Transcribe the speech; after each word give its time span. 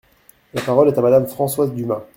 La 0.55 0.63
parole 0.63 0.87
est 0.87 0.97
à 0.97 1.01
Madame 1.03 1.27
Françoise 1.27 1.71
Dumas. 1.73 2.07